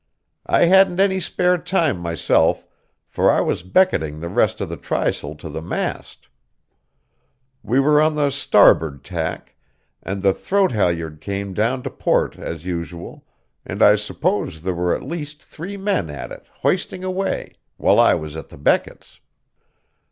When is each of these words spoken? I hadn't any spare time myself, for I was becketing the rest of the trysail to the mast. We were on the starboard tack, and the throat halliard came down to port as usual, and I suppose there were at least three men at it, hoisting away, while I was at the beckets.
I 0.47 0.65
hadn't 0.65 0.99
any 0.99 1.19
spare 1.19 1.59
time 1.59 1.99
myself, 1.99 2.65
for 3.07 3.29
I 3.29 3.41
was 3.41 3.61
becketing 3.61 4.19
the 4.19 4.29
rest 4.29 4.59
of 4.59 4.67
the 4.67 4.75
trysail 4.75 5.35
to 5.35 5.47
the 5.47 5.61
mast. 5.61 6.27
We 7.61 7.79
were 7.79 8.01
on 8.01 8.15
the 8.15 8.31
starboard 8.31 9.03
tack, 9.03 9.53
and 10.01 10.23
the 10.23 10.33
throat 10.33 10.71
halliard 10.71 11.21
came 11.21 11.53
down 11.53 11.83
to 11.83 11.91
port 11.91 12.39
as 12.39 12.65
usual, 12.65 13.27
and 13.63 13.83
I 13.83 13.93
suppose 13.95 14.63
there 14.63 14.73
were 14.73 14.95
at 14.95 15.03
least 15.03 15.43
three 15.43 15.77
men 15.77 16.09
at 16.09 16.31
it, 16.31 16.47
hoisting 16.51 17.03
away, 17.03 17.53
while 17.77 17.99
I 17.99 18.15
was 18.15 18.35
at 18.35 18.49
the 18.49 18.57
beckets. 18.57 19.19